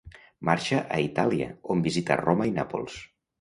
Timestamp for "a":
0.95-0.97